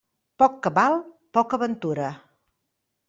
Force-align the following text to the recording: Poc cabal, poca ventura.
Poc 0.43 0.53
cabal, 0.67 0.97
poca 1.39 1.59
ventura. 1.65 2.09